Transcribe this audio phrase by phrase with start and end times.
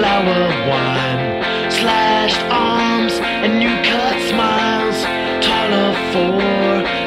[0.00, 3.12] flower wine, slashed arms
[3.44, 4.98] and new cut smiles,
[5.44, 6.40] taller for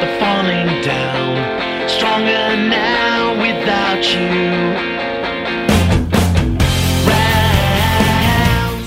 [0.01, 4.77] the falling down, stronger now without you.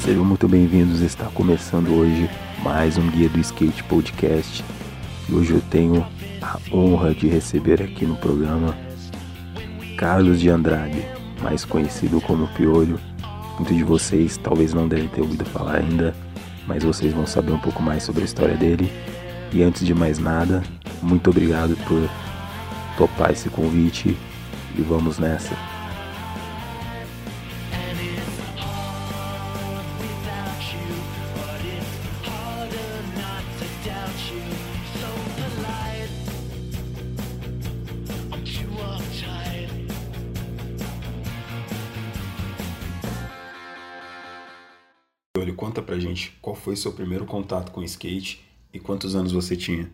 [0.05, 1.01] Sejam muito bem-vindos.
[1.01, 2.31] Está começando hoje
[2.63, 4.65] mais um Guia do Skate Podcast.
[5.29, 6.07] E hoje eu tenho
[6.41, 8.73] a honra de receber aqui no programa
[9.99, 11.05] Carlos de Andrade,
[11.43, 13.01] mais conhecido como Piolho.
[13.57, 16.15] Muitos de vocês talvez não devem ter ouvido falar ainda,
[16.67, 18.93] mas vocês vão saber um pouco mais sobre a história dele.
[19.53, 20.63] E antes de mais nada,
[21.03, 22.09] muito obrigado por
[22.99, 24.17] topar esse convite
[24.77, 25.76] e vamos nessa.
[46.67, 49.89] Foi seu primeiro contato com skate e quantos anos você tinha.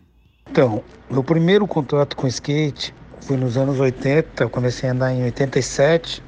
[0.49, 5.23] Então, meu primeiro contato com skate foi nos anos 80, eu comecei a andar em
[5.23, 6.23] 87,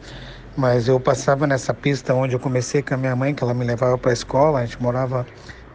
[0.55, 3.65] mas eu passava nessa pista onde eu comecei com a minha mãe, que ela me
[3.65, 5.25] levava para a escola, a gente morava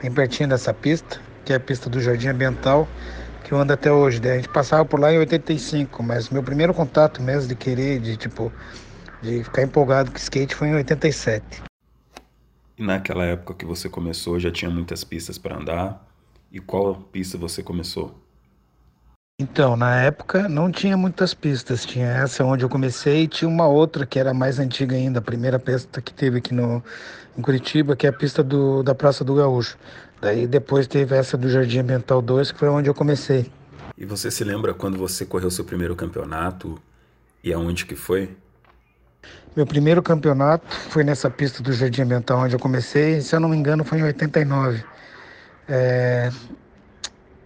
[0.00, 2.86] bem pertinho dessa pista, que é a pista do Jardim Ambiental,
[3.42, 4.20] que eu ando até hoje.
[4.20, 7.98] Daí a gente passava por lá em 85, mas meu primeiro contato mesmo de querer,
[7.98, 8.52] de tipo,
[9.20, 11.69] de ficar empolgado com skate foi em 87.
[12.80, 16.02] E naquela época que você começou, já tinha muitas pistas para andar?
[16.50, 18.18] E qual pista você começou?
[19.38, 21.84] Então, na época não tinha muitas pistas.
[21.84, 25.22] Tinha essa onde eu comecei e tinha uma outra que era mais antiga ainda, a
[25.22, 26.82] primeira pista que teve aqui no,
[27.36, 29.76] em Curitiba, que é a pista do, da Praça do Gaúcho.
[30.18, 33.52] Daí depois teve essa do Jardim Ambiental 2, que foi onde eu comecei.
[33.94, 36.80] E você se lembra quando você correu seu primeiro campeonato
[37.44, 38.34] e aonde que foi?
[39.56, 43.48] Meu primeiro campeonato foi nessa pista do Jardim Ambiental onde eu comecei, se eu não
[43.48, 44.84] me engano foi em 89.
[45.68, 46.30] É,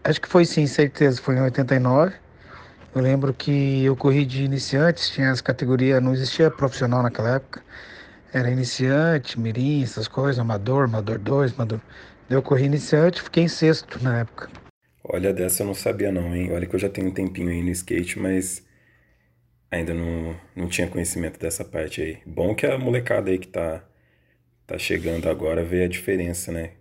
[0.04, 2.14] Acho que foi sim, certeza, foi em 89.
[2.94, 7.62] Eu lembro que eu corri de iniciantes, tinha as categorias, não existia profissional naquela época.
[8.32, 11.80] Era iniciante, mirim, essas coisas, amador, amador 2, amador.
[12.30, 14.50] Eu corri iniciante, fiquei em sexto na época.
[15.02, 16.50] Olha, dessa eu não sabia não, hein?
[16.52, 18.63] Olha que eu já tenho um tempinho aí no skate, mas
[19.74, 22.18] ainda não, não tinha conhecimento dessa parte aí.
[22.26, 23.84] Bom que a molecada aí que tá,
[24.66, 26.72] tá chegando agora vê a diferença, né?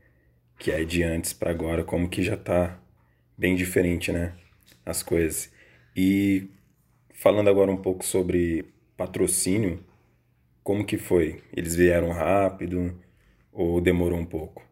[0.58, 2.80] Que é de antes para agora, como que já tá
[3.38, 4.34] bem diferente, né?
[4.86, 5.52] As coisas.
[5.96, 6.50] E
[7.14, 8.66] falando agora um pouco sobre
[8.96, 9.84] patrocínio,
[10.64, 11.44] como que foi?
[11.56, 13.00] Eles vieram rápido
[13.52, 14.64] ou demorou um pouco?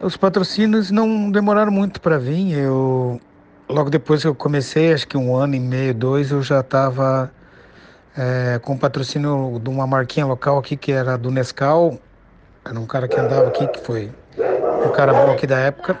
[0.00, 2.52] Os patrocínios não demoraram muito para vir.
[2.52, 3.20] Eu
[3.68, 7.30] logo depois que eu comecei, acho que um ano e meio, dois, eu já estava
[8.16, 11.98] é, com patrocínio de uma marquinha local aqui que era do Nescau.
[12.64, 14.12] Era um cara que andava aqui que foi
[14.84, 15.98] um cara bom aqui da época.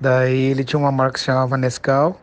[0.00, 2.20] Daí ele tinha uma marca que se chamava Nescau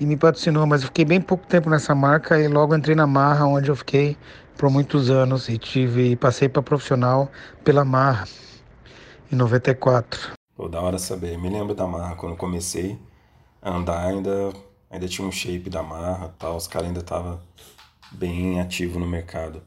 [0.00, 3.06] e me patrocinou, mas eu fiquei bem pouco tempo nessa marca e logo entrei na
[3.06, 4.16] Marra, onde eu fiquei
[4.56, 7.30] por muitos anos e tive passei para profissional
[7.62, 8.26] pela Marra
[9.30, 10.32] em 94.
[10.56, 11.38] Pô, da hora saber.
[11.38, 12.98] Me lembro da marra quando comecei
[13.62, 14.52] andar, ainda,
[14.90, 17.40] ainda tinha um shape da marra tal, os caras ainda estavam
[18.12, 19.62] bem ativos no mercado.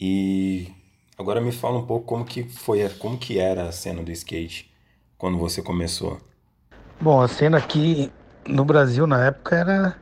[0.00, 0.72] E
[1.18, 4.70] agora me fala um pouco como que foi, como que era a cena do skate
[5.18, 6.20] quando você começou.
[7.00, 8.10] Bom, a cena aqui
[8.46, 9.96] no Brasil na época era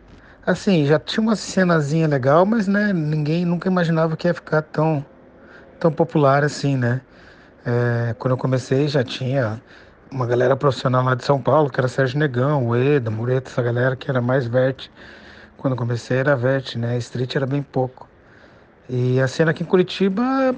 [0.47, 5.05] assim, já tinha uma cenazinha legal, mas né, ninguém nunca imaginava que ia ficar tão
[5.81, 7.01] tão popular assim, né?
[7.67, 9.63] É, quando eu comecei já tinha
[10.11, 13.63] uma galera profissional lá de São Paulo, que era Sérgio Negão, o Eda, Mureta, essa
[13.63, 14.89] galera que era mais vert.
[15.57, 16.97] Quando comecei era vert, né?
[16.99, 18.09] Street era bem pouco.
[18.89, 20.55] E a cena aqui em Curitiba,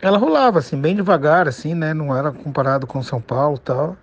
[0.00, 1.94] ela rolava assim, bem devagar, assim, né?
[1.94, 3.96] Não era comparado com São Paulo tal.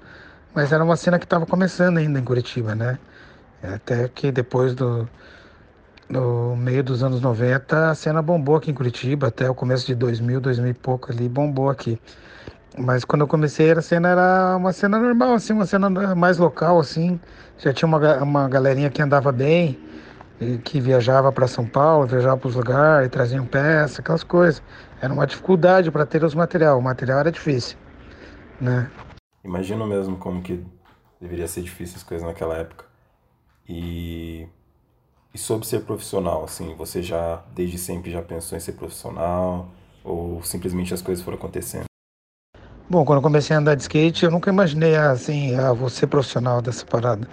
[0.53, 2.99] Mas era uma cena que estava começando ainda em Curitiba, né?
[3.63, 5.07] Até que depois do
[6.57, 10.41] meio dos anos 90, a cena bombou aqui em Curitiba, até o começo de 2000,
[10.41, 11.97] 2000 e pouco ali, bombou aqui.
[12.77, 16.79] Mas quando eu comecei, a cena era uma cena normal, assim, uma cena mais local,
[16.79, 17.19] assim.
[17.57, 19.77] Já tinha uma, uma galerinha que andava bem,
[20.63, 24.63] que viajava para São Paulo, viajava para os lugares, traziam peça, aquelas coisas.
[25.01, 26.79] Era uma dificuldade para ter os material.
[26.79, 27.77] O material era difícil,
[28.59, 28.89] né?
[29.43, 30.65] Imagino mesmo como que
[31.19, 32.85] deveria ser difícil as coisas naquela época.
[33.67, 34.47] E,
[35.33, 39.69] e sobre ser profissional, assim, você já desde sempre já pensou em ser profissional
[40.03, 41.90] ou simplesmente as coisas foram acontecendo?
[42.91, 46.07] Bom, quando eu comecei a andar de skate, eu nunca imaginei assim, ah, vou ser
[46.07, 47.25] profissional dessa parada.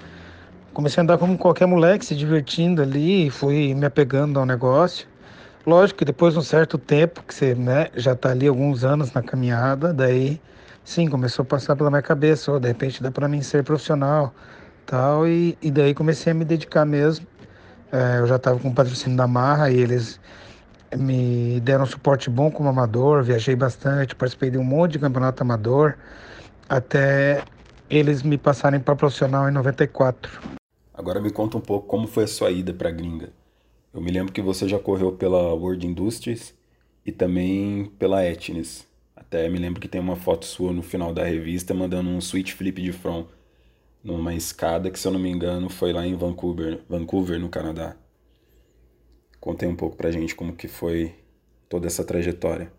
[0.73, 5.09] Comecei a andar como qualquer moleque, se divertindo ali, fui me apegando ao negócio.
[5.67, 9.13] Lógico que depois de um certo tempo, que você né, já está ali alguns anos
[9.13, 10.41] na caminhada, daí
[10.85, 14.33] sim, começou a passar pela minha cabeça, de repente dá para mim ser profissional,
[14.87, 17.27] tal, e, e daí comecei a me dedicar mesmo.
[17.91, 20.21] É, eu já estava com o patrocínio da Marra e eles
[20.97, 25.97] me deram suporte bom como amador, viajei bastante, participei de um monte de campeonato amador,
[26.69, 27.43] até
[27.91, 30.41] eles me passarem para profissional em 94.
[30.93, 33.31] Agora me conta um pouco como foi a sua ida para a gringa.
[33.93, 36.55] Eu me lembro que você já correu pela World Industries
[37.05, 38.87] e também pela Etnis.
[39.17, 42.53] Até me lembro que tem uma foto sua no final da revista mandando um switch
[42.53, 43.27] flip de front
[44.03, 47.97] numa escada que, se eu não me engano, foi lá em Vancouver, Vancouver no Canadá.
[49.49, 51.15] Contei um pouco pra gente como que foi
[51.71, 52.71] toda essa trajetória.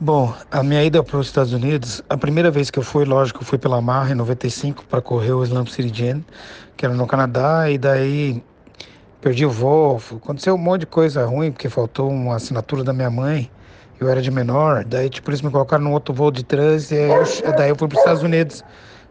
[0.00, 3.44] Bom, a minha ida para os Estados Unidos, a primeira vez que eu fui, lógico,
[3.44, 6.24] fui pela Marra em 95 para correr o Slam City Jam,
[6.76, 8.42] que era no Canadá, e daí
[9.20, 13.08] perdi o voo, aconteceu um monte de coisa ruim, porque faltou uma assinatura da minha
[13.08, 13.48] mãe,
[14.00, 17.08] eu era de menor, daí tipo, eles me colocaram num outro voo de trânsito, e
[17.08, 18.64] eu, daí eu fui para os Estados Unidos,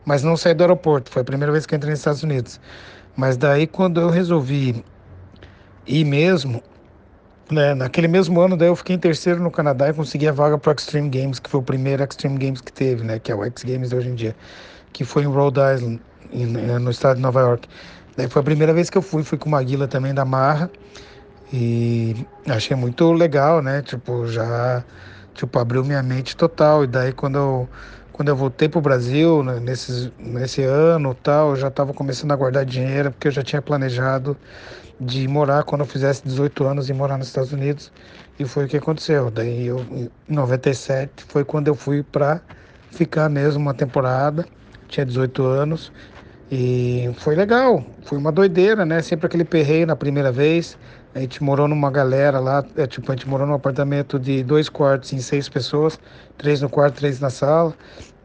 [0.04, 2.60] mas não saí do aeroporto, foi a primeira vez que eu entrei nos Estados Unidos.
[3.16, 4.84] Mas daí quando eu resolvi
[5.88, 6.62] ir mesmo,
[7.50, 10.58] né, naquele mesmo ano, daí eu fiquei em terceiro no Canadá e consegui a vaga
[10.58, 13.36] para o Extreme Games, que foi o primeiro Extreme Games que teve, né, que é
[13.36, 14.36] o X Games hoje em dia,
[14.92, 16.02] que foi em Rhode Island,
[16.82, 17.70] no estado de Nova York.
[18.18, 20.70] Daí foi a primeira vez que eu fui, fui com uma guila também da Marra
[21.54, 22.16] e
[22.50, 24.84] achei muito legal, né, tipo, já
[25.34, 26.84] tipo, abriu minha mente total.
[26.84, 27.70] E daí quando eu,
[28.18, 32.36] quando eu voltei pro Brasil, né, nesse, nesse ano tal, eu já estava começando a
[32.36, 34.36] guardar dinheiro, porque eu já tinha planejado
[35.00, 37.92] de morar quando eu fizesse 18 anos e morar nos Estados Unidos.
[38.40, 39.30] E foi o que aconteceu.
[39.30, 42.42] Daí eu, em 97 foi quando eu fui para
[42.90, 44.48] ficar mesmo uma temporada.
[44.88, 45.92] Tinha 18 anos
[46.52, 47.86] e foi legal.
[48.02, 49.00] Foi uma doideira, né?
[49.04, 50.76] Sempre aquele perreio na primeira vez.
[51.16, 54.70] A gente morou numa galera lá, é, tipo, a gente morou num apartamento de dois
[54.70, 56.00] quartos em seis pessoas,
[56.38, 57.74] três no quarto, três na sala.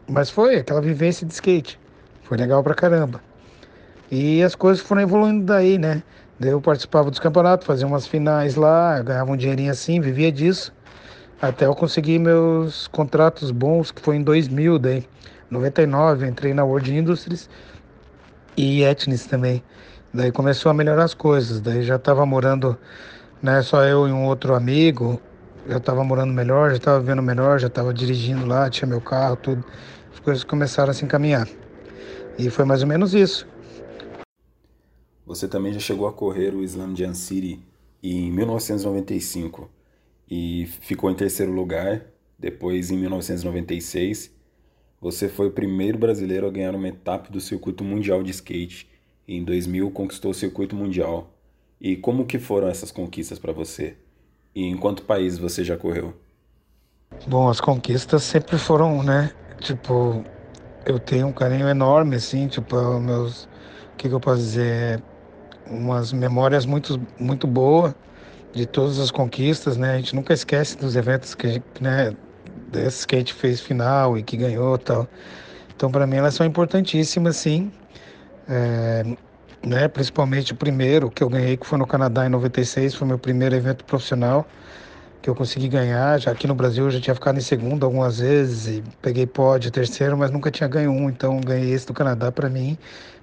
[0.07, 1.81] Mas foi aquela vivência de skate.
[2.25, 3.21] Foi legal pra caramba.
[4.11, 6.03] E as coisas foram evoluindo daí, né?
[6.41, 10.73] Eu participava dos campeonatos, fazia umas finais lá, ganhava um dinheirinho assim, vivia disso.
[11.41, 15.09] Até eu conseguir meus contratos bons, que foi em 2000, daí.
[15.51, 17.49] 99, entrei na World Industries
[18.57, 19.63] e Etnis também.
[20.15, 21.61] Daí começou a melhorar as coisas.
[21.61, 22.77] Daí já estava morando,
[23.43, 25.21] né, só eu e um outro amigo.
[25.67, 29.37] Já estava morando melhor, já estava vivendo melhor, já estava dirigindo lá, tinha meu carro,
[29.37, 29.65] tudo.
[30.13, 31.49] As coisas começaram a se encaminhar.
[32.39, 33.47] E foi mais ou menos isso.
[35.25, 37.65] Você também já chegou a correr o Slam Jam City
[38.03, 39.71] em 1995
[40.31, 42.03] e ficou em terceiro lugar.
[42.39, 44.31] Depois, em 1996,
[45.01, 48.92] você foi o primeiro brasileiro a ganhar uma etapa do circuito mundial de skate.
[49.27, 51.31] Em 2000 conquistou o circuito mundial.
[51.81, 53.97] E como que foram essas conquistas para você?
[54.55, 56.15] E em quanto país você já correu?
[57.27, 59.33] Bom, as conquistas sempre foram, né?
[59.61, 60.25] Tipo,
[60.85, 63.45] eu tenho um carinho enorme, assim, tipo, meus.
[63.45, 65.03] O que, que eu posso dizer?
[65.67, 67.95] umas memórias muito, muito boas
[68.53, 69.95] de todas as conquistas, né?
[69.95, 72.15] A gente nunca esquece dos eventos que, né,
[72.71, 75.09] desses que a gente fez final e que ganhou tal.
[75.75, 77.73] Então, para mim, elas são importantíssimas, sim.
[78.49, 79.05] É,
[79.65, 83.19] né, principalmente o primeiro que eu ganhei, que foi no Canadá em 96, foi meu
[83.19, 84.47] primeiro evento profissional
[85.23, 86.19] que eu consegui ganhar.
[86.19, 89.71] Já aqui no Brasil eu já tinha ficado em segundo algumas vezes e peguei pódio
[89.71, 92.77] terceiro, mas nunca tinha ganho um, então ganhei esse do Canadá para mim.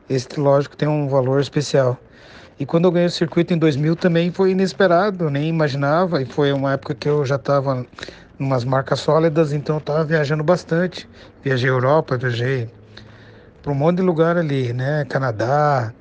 [0.10, 2.00] Esse, lógico, tem um valor especial.
[2.60, 6.22] E quando eu ganhei o circuito em 2000 também foi inesperado, nem imaginava.
[6.22, 7.86] E foi uma época que eu já estava
[8.40, 11.08] em umas marcas sólidas, então eu estava viajando bastante.
[11.44, 12.70] Viajei Europa, viajei
[13.62, 15.06] para um monte de lugar ali, né?
[15.06, 15.94] Canadá,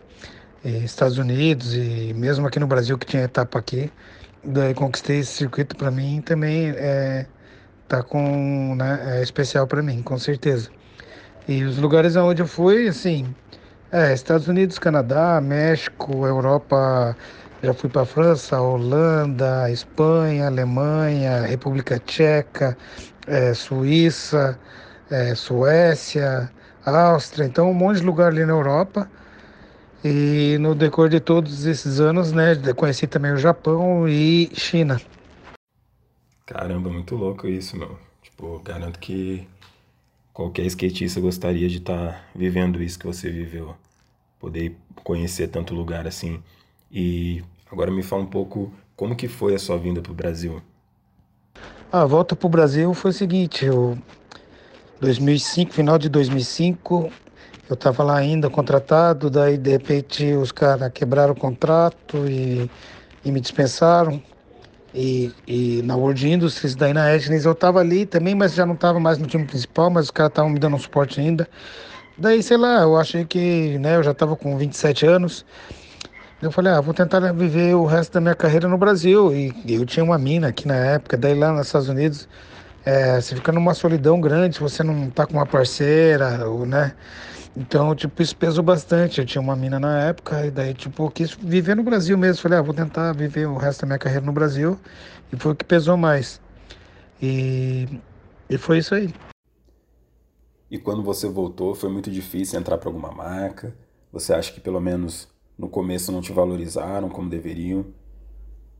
[0.64, 3.90] Estados Unidos e mesmo aqui no Brasil que tinha etapa aqui.
[4.44, 7.26] Daí conquistei esse circuito para mim também é
[7.88, 10.70] tá com né, é especial para mim, com certeza.
[11.48, 13.34] E os lugares aonde eu fui, assim,
[13.90, 17.16] é, Estados Unidos, Canadá, México, Europa,
[17.62, 22.76] já fui para França, Holanda, Espanha, Alemanha, República Tcheca,
[23.26, 24.58] é, Suíça,
[25.10, 26.50] é, Suécia,
[26.94, 29.08] Áustria, então um monte de lugar ali na Europa.
[30.04, 35.00] E no decorrer de todos esses anos, né, conheci também o Japão e China.
[36.46, 37.98] Caramba, muito louco isso, meu.
[38.22, 39.46] Tipo, garanto que
[40.32, 43.74] qualquer skatista gostaria de estar tá vivendo isso que você viveu,
[44.38, 46.40] poder conhecer tanto lugar assim.
[46.92, 50.62] E agora me fala um pouco como que foi a sua vinda para o Brasil.
[51.90, 53.98] A volta para o Brasil foi o seguinte, eu
[55.00, 57.10] 2005, final de 2005,
[57.68, 62.70] eu estava lá ainda contratado, daí de repente os caras quebraram o contrato e,
[63.24, 64.22] e me dispensaram.
[64.94, 68.74] e, e na World Industries, daí na Etnis eu tava ali também, mas já não
[68.76, 71.48] tava mais no time principal, mas os caras estavam me dando um suporte ainda.
[72.16, 75.44] Daí, sei lá, eu achei que, né, eu já tava com 27 anos.
[76.42, 79.32] Eu falei, ah, vou tentar viver o resto da minha carreira no Brasil.
[79.34, 82.28] E eu tinha uma mina aqui na época, daí lá nos Estados Unidos,
[82.88, 86.96] é, você fica numa solidão grande se você não tá com uma parceira, ou, né?
[87.54, 89.20] Então, tipo, isso pesou bastante.
[89.20, 92.40] Eu tinha uma mina na época, e daí, tipo, quis viver no Brasil mesmo.
[92.40, 94.80] Falei, ah, vou tentar viver o resto da minha carreira no Brasil.
[95.30, 96.40] E foi o que pesou mais.
[97.20, 98.00] E,
[98.48, 99.12] e foi isso aí.
[100.70, 103.76] E quando você voltou, foi muito difícil entrar para alguma marca?
[104.10, 105.28] Você acha que pelo menos
[105.58, 107.84] no começo não te valorizaram como deveriam?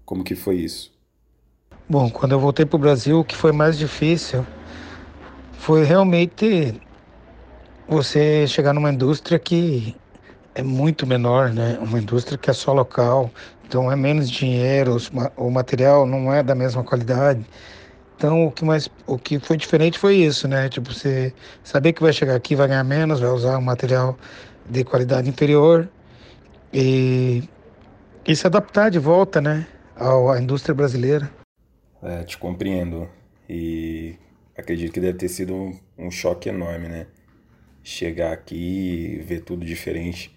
[0.07, 0.98] Como que foi isso?
[1.91, 4.45] Bom, quando eu voltei para o Brasil, o que foi mais difícil
[5.55, 6.79] foi realmente
[7.89, 9.97] você chegar numa indústria que
[10.55, 11.79] é muito menor, né?
[11.81, 13.31] Uma indústria que é só local,
[13.67, 14.99] então é menos dinheiro,
[15.35, 17.47] o material não é da mesma qualidade.
[18.19, 20.69] Então o que mais, o que foi diferente foi isso, né?
[20.69, 21.33] Tipo você
[21.65, 24.15] saber que vai chegar aqui, vai ganhar menos, vai usar um material
[24.69, 25.89] de qualidade inferior
[26.71, 27.49] e,
[28.27, 29.67] e se adaptar de volta, né?
[29.97, 31.31] À indústria brasileira.
[32.03, 33.09] É, te compreendo
[33.49, 34.17] e
[34.57, 37.07] acredito que deve ter sido um, um choque enorme, né?
[37.89, 40.37] chegar aqui e ver tudo diferente.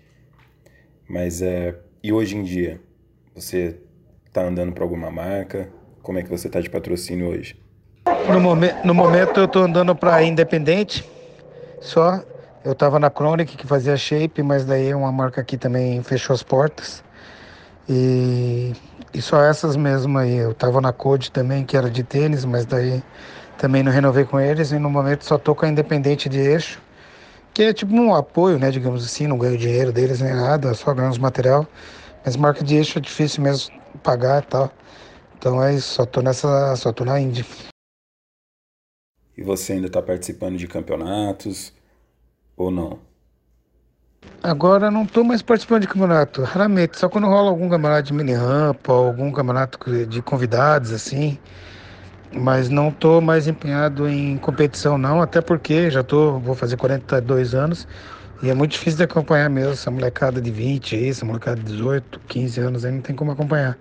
[1.08, 1.76] Mas é.
[2.02, 2.80] E hoje em dia?
[3.36, 3.78] Você
[4.32, 5.70] tá andando para alguma marca?
[6.02, 7.60] Como é que você tá de patrocínio hoje?
[8.28, 11.08] No, momen no momento eu tô andando para Independente,
[11.80, 12.24] só.
[12.64, 16.44] Eu tava na Chronic que fazia shape, mas daí uma marca aqui também fechou as
[16.44, 17.04] portas.
[17.90, 18.74] E,
[19.14, 20.38] e só essas mesmo aí.
[20.38, 23.04] Eu tava na Code também, que era de tênis, mas daí
[23.58, 24.72] também não renovei com eles.
[24.72, 26.82] E no momento só tô com a Independente de eixo
[27.54, 30.94] que é tipo um apoio, né, digamos assim, não ganho dinheiro deles nem nada, só
[30.94, 31.68] ganho os material.
[32.24, 34.72] Mas marca de eixo é difícil mesmo pagar e tal.
[35.38, 37.46] Então é isso, só tô nessa, só tô na Indy.
[39.36, 41.74] E você ainda está participando de campeonatos
[42.56, 43.00] ou não?
[44.44, 48.34] Agora não estou mais participando de campeonato, raramente, só quando rola algum campeonato de mini
[48.34, 51.38] rampa, algum campeonato de convidados assim
[52.34, 57.54] mas não estou mais empenhado em competição não, até porque já tô, vou fazer 42
[57.54, 57.88] anos
[58.42, 61.72] e é muito difícil de acompanhar mesmo essa molecada de 20 aí, essa molecada de
[61.72, 63.78] 18, 15 anos aí não tem como acompanhar.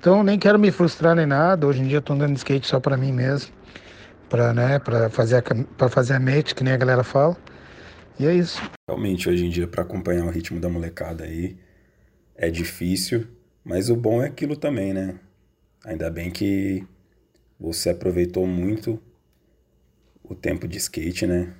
[0.00, 2.80] Então nem quero me frustrar nem nada, hoje em dia estou andando de skate só
[2.80, 3.52] para mim mesmo,
[4.28, 5.44] para né, fazer
[5.76, 7.36] para fazer a mate, que nem a galera fala.
[8.18, 8.60] E é isso.
[8.88, 11.56] Realmente hoje em dia para acompanhar o ritmo da molecada aí
[12.34, 13.26] é difícil,
[13.64, 15.18] mas o bom é aquilo também, né?
[15.84, 16.86] Ainda bem que
[17.58, 19.00] você aproveitou muito
[20.22, 21.54] o tempo de skate, né?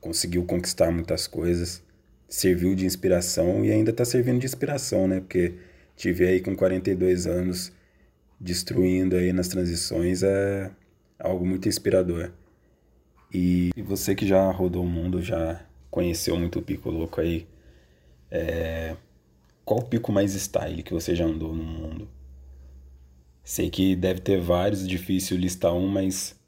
[0.00, 1.82] Conseguiu conquistar muitas coisas,
[2.28, 5.20] serviu de inspiração e ainda está servindo de inspiração, né?
[5.20, 5.54] Porque
[5.96, 7.72] te ver aí com 42 anos
[8.40, 10.70] destruindo aí nas transições é
[11.18, 12.32] algo muito inspirador.
[13.32, 17.46] E você que já rodou o mundo, já conheceu muito o pico louco aí,
[18.30, 18.96] é...
[19.64, 22.08] qual o pico mais style que você já andou no mundo?
[23.42, 26.38] Sei que deve ter vários, difícil listar um, mas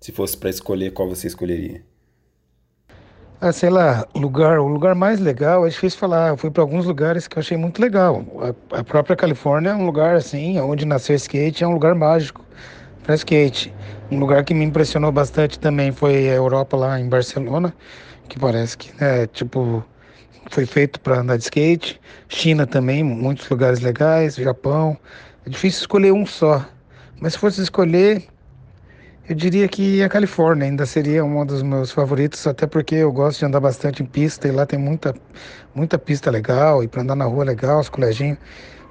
[0.00, 1.82] se fosse para escolher, qual você escolheria?
[3.40, 6.28] Ah, sei lá, lugar, o lugar mais legal é difícil falar.
[6.28, 8.24] Eu fui para alguns lugares que eu achei muito legal.
[8.70, 12.44] A, a, própria Califórnia é um lugar assim, onde nasceu skate, é um lugar mágico
[13.02, 13.74] para skate.
[14.10, 17.74] Um lugar que me impressionou bastante também foi a Europa lá em Barcelona,
[18.32, 19.84] que parece que é tipo
[20.50, 22.00] foi feito para andar de skate.
[22.28, 24.96] China também, muitos lugares legais, Japão.
[25.44, 26.66] É difícil escolher um só.
[27.20, 28.24] Mas se fosse escolher,
[29.28, 33.40] eu diria que a Califórnia ainda seria um dos meus favoritos, até porque eu gosto
[33.40, 35.14] de andar bastante em pista e lá tem muita,
[35.74, 38.38] muita pista legal e para andar na rua legal, os coleginhos.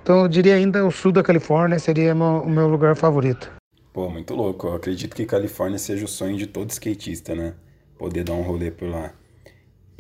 [0.04, 3.52] Então eu diria ainda o sul da Califórnia seria o meu lugar favorito.
[3.92, 4.68] Pô, muito louco.
[4.68, 7.56] Eu acredito que Califórnia seja o sonho de todo skatista, né?
[7.98, 9.12] Poder dar um rolê por lá.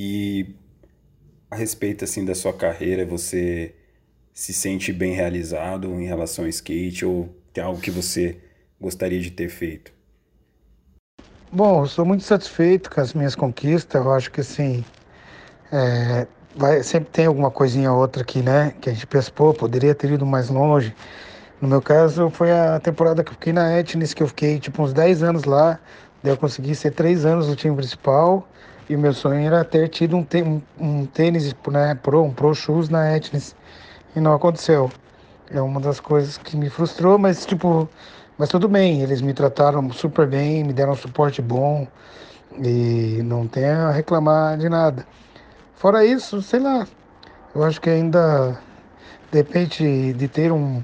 [0.03, 0.55] E
[1.51, 3.75] a respeito assim da sua carreira, você
[4.33, 8.39] se sente bem realizado em relação ao skate ou tem algo que você
[8.79, 9.93] gostaria de ter feito?
[11.51, 14.03] Bom, eu sou muito satisfeito com as minhas conquistas.
[14.03, 14.83] Eu acho que assim,
[15.71, 18.73] é, vai, sempre tem alguma coisinha ou outra aqui, né?
[18.81, 20.95] Que a gente pensa, pô, poderia ter ido mais longe.
[21.61, 24.81] No meu caso, foi a temporada que eu fiquei na Etnis, que eu fiquei tipo
[24.81, 25.79] uns 10 anos lá.
[26.23, 28.47] Daí eu consegui ser 3 anos no time principal.
[28.91, 32.89] E meu sonho era ter tido um, um, um tênis né, pro, um Pro Shoes
[32.89, 33.55] na Etnis
[34.13, 34.91] e não aconteceu.
[35.49, 37.87] É uma das coisas que me frustrou, mas tipo,
[38.37, 41.87] mas tudo bem, eles me trataram super bem, me deram suporte bom
[42.61, 45.07] e não tenho a reclamar de nada.
[45.73, 46.85] Fora isso, sei lá,
[47.55, 48.59] eu acho que ainda
[49.31, 50.83] depende de ter um,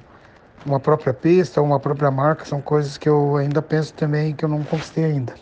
[0.65, 4.49] uma própria pista, uma própria marca, são coisas que eu ainda penso também que eu
[4.49, 5.35] não conquistei ainda.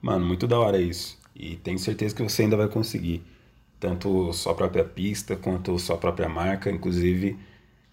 [0.00, 1.19] Mano, muito da hora isso.
[1.40, 3.22] E tenho certeza que você ainda vai conseguir.
[3.80, 6.70] Tanto sua própria pista quanto sua própria marca.
[6.70, 7.38] Inclusive,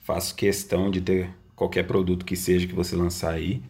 [0.01, 3.63] faço questão de ter qualquer produto que seja que você lançar aí.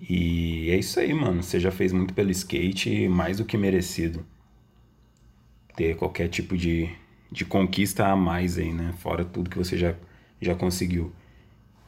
[0.00, 1.40] E é isso aí, mano.
[1.40, 4.26] Você já fez muito pelo skate, mais do que merecido.
[5.76, 6.90] Ter qualquer tipo de,
[7.30, 8.92] de conquista a mais aí, né?
[8.98, 9.94] Fora tudo que você já,
[10.40, 11.12] já conseguiu.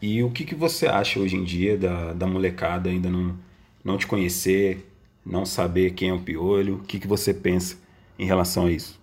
[0.01, 3.37] E o que, que você acha hoje em dia da, da molecada ainda não,
[3.85, 4.87] não te conhecer,
[5.25, 6.77] não saber quem é o Piolho?
[6.77, 7.77] O que, que você pensa
[8.19, 9.01] em relação a isso?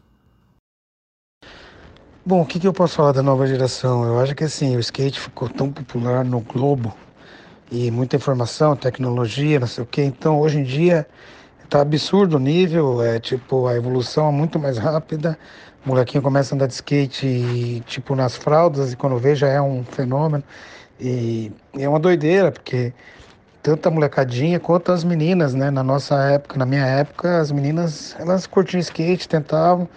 [2.23, 4.05] Bom, o que, que eu posso falar da nova geração?
[4.05, 6.95] Eu acho que assim, o skate ficou tão popular no globo
[7.71, 10.03] e muita informação, tecnologia, não sei o que.
[10.03, 11.07] Então, hoje em dia,
[11.69, 15.39] tá absurdo o nível, é tipo, a evolução é muito mais rápida.
[15.85, 19.47] O molequinho começa a andar de skate, e, tipo, nas fraldas, e quando vê já
[19.47, 20.43] é um fenômeno.
[20.99, 22.93] E é uma doideira, porque
[23.61, 25.69] tanto a molecadinha quanto as meninas, né?
[25.69, 29.87] Na nossa época, na minha época, as meninas, elas curtiam skate, tentavam,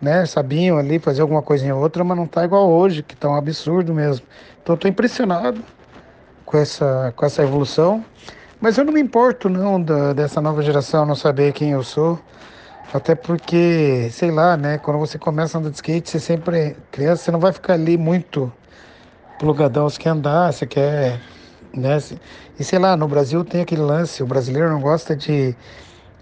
[0.00, 0.26] né?
[0.26, 3.34] Sabiam ali fazer alguma coisinha ou outra, mas não tá igual hoje, que tá um
[3.34, 4.26] absurdo mesmo.
[4.62, 5.62] Então eu tô impressionado
[6.44, 8.04] com essa, com essa evolução.
[8.60, 12.18] Mas eu não me importo não da, dessa nova geração não saber quem eu sou.
[12.92, 14.76] Até porque, sei lá, né?
[14.78, 17.96] Quando você começa a andar de skate, você sempre criança, você não vai ficar ali
[17.96, 18.52] muito
[19.38, 21.20] plugadão, você quer andar, você quer.
[21.72, 21.98] Né?
[22.58, 25.54] E sei lá, no Brasil tem aquele lance, o brasileiro não gosta de,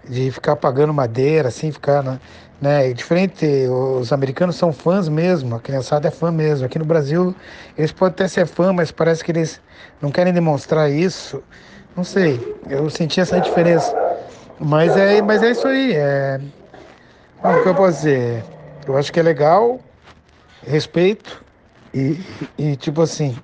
[0.07, 2.03] de ficar pagando madeira, assim, ficar.
[2.03, 2.19] Na,
[2.61, 2.89] né?
[2.89, 6.65] E diferente, os americanos são fãs mesmo, a criançada é fã mesmo.
[6.65, 7.33] Aqui no Brasil,
[7.77, 9.61] eles podem até ser fã, mas parece que eles
[10.01, 11.41] não querem demonstrar isso.
[11.95, 13.95] Não sei, eu senti essa diferença.
[14.59, 15.93] Mas é, mas é isso aí.
[15.93, 16.39] É...
[17.41, 18.43] o que eu posso dizer?
[18.85, 19.79] Eu acho que é legal,
[20.65, 21.43] respeito,
[21.93, 22.19] e,
[22.57, 23.35] e, tipo assim,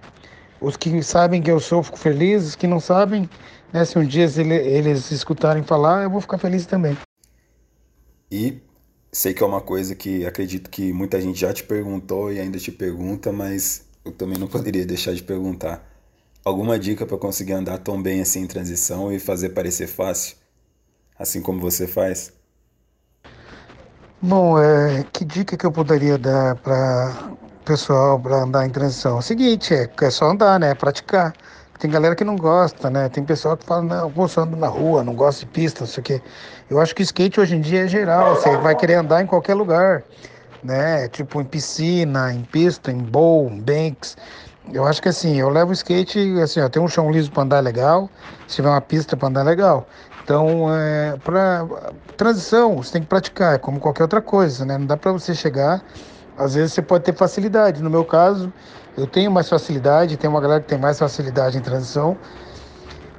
[0.66, 3.30] os que sabem que eu sou, fico feliz, os que não sabem,
[3.72, 6.98] né, se um dia eles, eles escutarem falar, eu vou ficar feliz também.
[8.32, 8.60] E
[9.12, 12.58] sei que é uma coisa que acredito que muita gente já te perguntou e ainda
[12.58, 15.88] te pergunta, mas eu também não poderia deixar de perguntar.
[16.44, 20.36] Alguma dica para conseguir andar tão bem assim em transição e fazer parecer fácil,
[21.18, 22.34] assim como você faz?
[24.22, 27.35] Bom, é, que dica que eu poderia dar para
[27.66, 29.16] pessoal para andar em transição?
[29.16, 30.74] É o seguinte, é, é só andar, né?
[30.76, 31.34] Praticar.
[31.80, 33.10] Tem galera que não gosta, né?
[33.10, 36.02] Tem pessoal que fala, não, só ando na rua, não gosto de pista, não sei
[36.02, 36.22] o quê.
[36.70, 39.56] Eu acho que skate hoje em dia é geral, você vai querer andar em qualquer
[39.56, 40.04] lugar,
[40.64, 41.10] né?
[41.10, 44.16] Tipo em piscina, em pista, em bowl, em banks.
[44.72, 47.44] Eu acho que assim, eu levo o skate, assim, ó, tem um chão liso para
[47.44, 48.10] andar legal,
[48.48, 49.86] se tiver uma pista para andar legal.
[50.24, 51.68] Então, é, para
[52.18, 54.78] transição, você tem que praticar, é como qualquer outra coisa, né?
[54.78, 55.84] Não dá para você chegar
[56.38, 57.82] às vezes você pode ter facilidade.
[57.82, 58.52] No meu caso,
[58.98, 62.18] eu tenho mais facilidade, tem uma galera que tem mais facilidade em transição.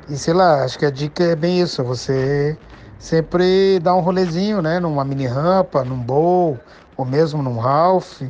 [0.08, 2.56] E sei lá, acho que a dica é bem isso, você
[2.98, 4.78] sempre dar um rolezinho, né?
[4.78, 6.58] Numa mini rampa, num bowl,
[6.96, 8.22] ou mesmo num half.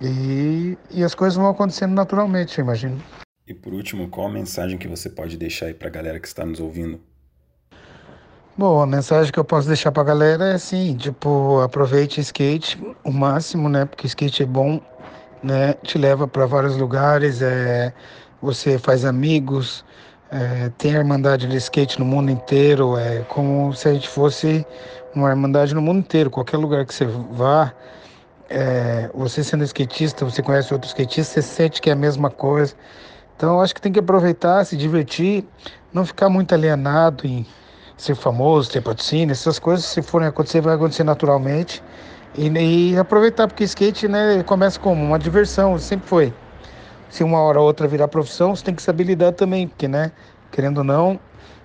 [0.00, 3.00] E, e as coisas vão acontecendo naturalmente, eu imagino.
[3.46, 6.44] E por último, qual a mensagem que você pode deixar aí pra galera que está
[6.44, 7.00] nos ouvindo?
[8.56, 13.10] Bom, a mensagem que eu posso deixar pra galera é assim, tipo, aproveite skate o
[13.10, 13.84] máximo, né?
[13.84, 14.80] Porque skate é bom,
[15.42, 15.74] né?
[15.82, 17.92] Te leva para vários lugares, é,
[18.40, 19.84] você faz amigos,
[20.30, 24.64] é, tem a irmandade de skate no mundo inteiro, é como se a gente fosse
[25.12, 27.72] uma irmandade no mundo inteiro, qualquer lugar que você vá,
[28.48, 32.72] é, você sendo skatista, você conhece outro skatista, você sente que é a mesma coisa.
[33.36, 35.44] Então, eu acho que tem que aproveitar, se divertir,
[35.92, 37.44] não ficar muito alienado em
[37.96, 41.82] ser famoso, ter patrocínio, essas coisas, se forem acontecer, vai acontecer naturalmente.
[42.36, 46.34] E, e aproveitar, porque skate né, começa como uma diversão, sempre foi.
[47.08, 50.10] Se uma hora ou outra virar profissão, você tem que saber lidar também, porque, né,
[50.50, 51.20] querendo ou não,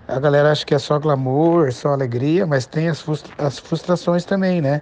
[0.08, 4.26] a galera acha que é só glamour, só alegria, mas tem as, frustra as frustrações
[4.26, 4.82] também, né?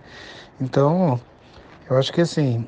[0.59, 1.19] Então,
[1.89, 2.67] eu acho que assim,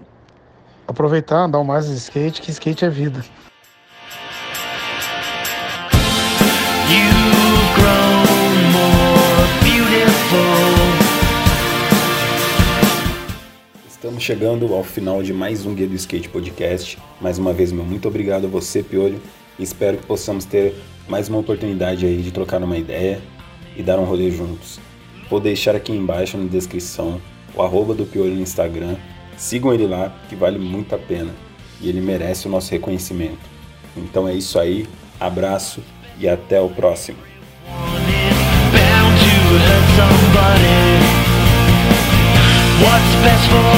[0.87, 3.23] aproveitar, andar mais de skate, que skate é vida.
[6.89, 7.38] Grown
[13.87, 16.97] Estamos chegando ao final de mais um Guia do Skate Podcast.
[17.21, 19.21] Mais uma vez, meu muito obrigado a você, Piolho.
[19.57, 20.75] Espero que possamos ter
[21.07, 23.21] mais uma oportunidade aí de trocar uma ideia
[23.77, 24.79] e dar um rolê juntos.
[25.29, 27.21] Vou deixar aqui embaixo na descrição
[27.55, 28.95] o arroba do Piolho no Instagram.
[29.37, 31.33] Sigam ele lá, que vale muito a pena.
[31.81, 33.39] E ele merece o nosso reconhecimento.
[33.95, 34.87] Então é isso aí,
[35.19, 35.81] abraço
[36.19, 37.28] e até o próximo.
[39.57, 40.79] to somebody.
[42.83, 43.68] What's best for